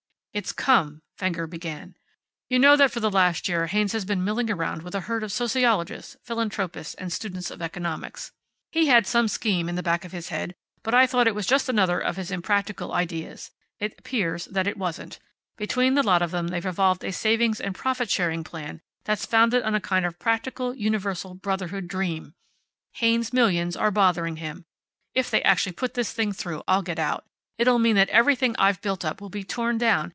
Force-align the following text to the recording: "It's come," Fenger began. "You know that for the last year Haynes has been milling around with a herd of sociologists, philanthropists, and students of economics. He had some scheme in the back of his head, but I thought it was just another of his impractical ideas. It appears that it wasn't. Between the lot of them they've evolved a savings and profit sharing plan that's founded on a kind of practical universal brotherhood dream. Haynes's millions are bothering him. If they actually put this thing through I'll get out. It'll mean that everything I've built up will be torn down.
"It's 0.33 0.53
come," 0.53 1.01
Fenger 1.17 1.45
began. 1.45 1.95
"You 2.47 2.57
know 2.57 2.77
that 2.77 2.91
for 2.93 3.01
the 3.01 3.11
last 3.11 3.49
year 3.49 3.67
Haynes 3.67 3.91
has 3.91 4.05
been 4.05 4.23
milling 4.23 4.49
around 4.49 4.81
with 4.81 4.95
a 4.95 5.01
herd 5.01 5.23
of 5.23 5.31
sociologists, 5.33 6.15
philanthropists, 6.23 6.93
and 6.95 7.11
students 7.11 7.51
of 7.51 7.61
economics. 7.61 8.31
He 8.71 8.87
had 8.87 9.05
some 9.05 9.27
scheme 9.27 9.67
in 9.67 9.75
the 9.75 9.83
back 9.83 10.05
of 10.05 10.13
his 10.13 10.29
head, 10.29 10.55
but 10.83 10.93
I 10.93 11.05
thought 11.05 11.27
it 11.27 11.35
was 11.35 11.45
just 11.45 11.67
another 11.67 11.99
of 11.99 12.15
his 12.15 12.31
impractical 12.31 12.93
ideas. 12.93 13.51
It 13.77 13.93
appears 13.99 14.45
that 14.45 14.67
it 14.67 14.77
wasn't. 14.77 15.19
Between 15.57 15.95
the 15.95 16.01
lot 16.03 16.21
of 16.21 16.31
them 16.31 16.47
they've 16.47 16.65
evolved 16.65 17.03
a 17.03 17.11
savings 17.11 17.59
and 17.59 17.75
profit 17.75 18.09
sharing 18.09 18.45
plan 18.45 18.79
that's 19.03 19.25
founded 19.25 19.63
on 19.63 19.75
a 19.75 19.81
kind 19.81 20.05
of 20.05 20.17
practical 20.17 20.73
universal 20.73 21.33
brotherhood 21.33 21.89
dream. 21.89 22.35
Haynes's 22.93 23.33
millions 23.33 23.75
are 23.75 23.91
bothering 23.91 24.37
him. 24.37 24.63
If 25.13 25.29
they 25.29 25.41
actually 25.43 25.73
put 25.73 25.95
this 25.95 26.13
thing 26.13 26.31
through 26.31 26.63
I'll 26.69 26.83
get 26.83 26.99
out. 26.99 27.25
It'll 27.57 27.79
mean 27.79 27.97
that 27.97 28.07
everything 28.11 28.55
I've 28.57 28.81
built 28.81 29.03
up 29.03 29.19
will 29.19 29.29
be 29.29 29.43
torn 29.43 29.77
down. 29.77 30.09